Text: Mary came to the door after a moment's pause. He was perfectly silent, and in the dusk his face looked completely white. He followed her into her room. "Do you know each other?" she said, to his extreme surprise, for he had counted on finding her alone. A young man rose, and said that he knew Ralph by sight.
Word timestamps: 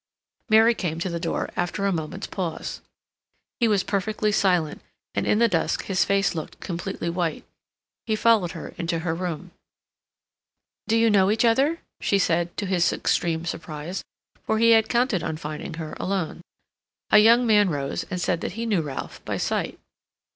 Mary 0.49 0.73
came 0.73 0.97
to 0.99 1.09
the 1.11 1.19
door 1.19 1.51
after 1.55 1.85
a 1.85 1.91
moment's 1.91 2.25
pause. 2.25 2.81
He 3.59 3.67
was 3.67 3.83
perfectly 3.83 4.31
silent, 4.31 4.81
and 5.13 5.27
in 5.27 5.37
the 5.37 5.47
dusk 5.47 5.83
his 5.83 6.03
face 6.05 6.33
looked 6.33 6.59
completely 6.59 7.07
white. 7.07 7.45
He 8.07 8.15
followed 8.15 8.53
her 8.53 8.69
into 8.79 8.97
her 9.05 9.13
room. 9.13 9.51
"Do 10.87 10.97
you 10.97 11.11
know 11.11 11.29
each 11.29 11.45
other?" 11.45 11.81
she 11.99 12.17
said, 12.17 12.57
to 12.57 12.65
his 12.65 12.91
extreme 12.91 13.45
surprise, 13.45 14.03
for 14.43 14.57
he 14.57 14.71
had 14.71 14.89
counted 14.89 15.21
on 15.21 15.37
finding 15.37 15.75
her 15.75 15.95
alone. 15.99 16.41
A 17.11 17.19
young 17.19 17.45
man 17.45 17.69
rose, 17.69 18.03
and 18.09 18.19
said 18.19 18.41
that 18.41 18.53
he 18.53 18.65
knew 18.65 18.81
Ralph 18.81 19.23
by 19.23 19.37
sight. 19.37 19.77